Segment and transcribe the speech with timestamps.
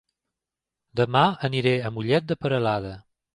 [1.01, 2.97] Dema aniré a Mollet de Peralada